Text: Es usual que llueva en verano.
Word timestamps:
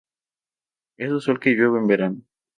Es 0.97 1.11
usual 1.11 1.39
que 1.39 1.51
llueva 1.51 1.77
en 1.77 1.85
verano. 1.85 2.21